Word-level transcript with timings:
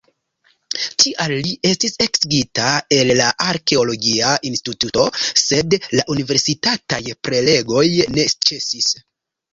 Tial 1.01 1.33
li 1.47 1.51
estis 1.71 1.93
eksigita 2.05 2.69
el 2.97 3.13
la 3.19 3.27
arkeologia 3.49 4.31
instituto, 4.51 5.05
sed 5.43 5.79
la 6.01 6.07
universitataj 6.17 7.03
prelegoj 7.29 7.85
ne 8.17 8.29
ĉesis. 8.49 8.91